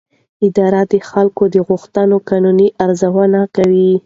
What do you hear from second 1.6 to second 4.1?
غوښتنو قانوني ارزونه کوي.